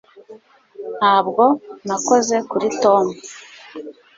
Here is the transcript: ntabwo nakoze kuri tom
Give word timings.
ntabwo 0.99 1.43
nakoze 1.87 2.35
kuri 2.49 2.67
tom 2.83 3.05